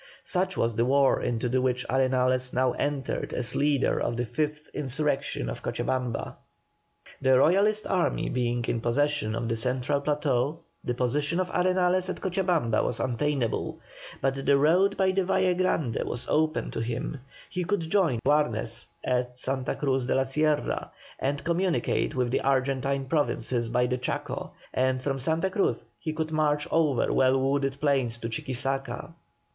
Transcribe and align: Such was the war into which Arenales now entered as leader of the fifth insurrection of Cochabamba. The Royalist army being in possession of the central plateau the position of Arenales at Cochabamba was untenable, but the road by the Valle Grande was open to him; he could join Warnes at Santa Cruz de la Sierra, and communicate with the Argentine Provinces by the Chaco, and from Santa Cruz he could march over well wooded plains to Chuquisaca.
Such 0.23 0.57
was 0.57 0.73
the 0.75 0.85
war 0.85 1.21
into 1.21 1.61
which 1.61 1.85
Arenales 1.87 2.53
now 2.53 2.71
entered 2.71 3.33
as 3.35 3.55
leader 3.55 3.99
of 4.01 4.17
the 4.17 4.25
fifth 4.25 4.67
insurrection 4.73 5.47
of 5.47 5.61
Cochabamba. 5.61 6.37
The 7.21 7.37
Royalist 7.37 7.85
army 7.85 8.27
being 8.27 8.65
in 8.65 8.81
possession 8.81 9.35
of 9.35 9.47
the 9.47 9.55
central 9.55 10.01
plateau 10.01 10.61
the 10.83 10.95
position 10.95 11.39
of 11.39 11.51
Arenales 11.51 12.09
at 12.09 12.19
Cochabamba 12.19 12.83
was 12.83 12.99
untenable, 12.99 13.79
but 14.21 14.43
the 14.43 14.57
road 14.57 14.97
by 14.97 15.11
the 15.11 15.23
Valle 15.23 15.53
Grande 15.53 16.01
was 16.03 16.25
open 16.27 16.71
to 16.71 16.79
him; 16.79 17.19
he 17.47 17.63
could 17.63 17.81
join 17.87 18.17
Warnes 18.25 18.87
at 19.05 19.37
Santa 19.37 19.75
Cruz 19.75 20.05
de 20.07 20.15
la 20.15 20.23
Sierra, 20.23 20.91
and 21.19 21.43
communicate 21.43 22.15
with 22.15 22.31
the 22.31 22.41
Argentine 22.41 23.05
Provinces 23.05 23.69
by 23.69 23.85
the 23.85 23.99
Chaco, 23.99 24.51
and 24.73 24.99
from 24.99 25.19
Santa 25.19 25.51
Cruz 25.51 25.83
he 25.99 26.11
could 26.11 26.31
march 26.31 26.67
over 26.71 27.13
well 27.13 27.39
wooded 27.39 27.79
plains 27.79 28.17
to 28.17 28.29
Chuquisaca. 28.29 29.13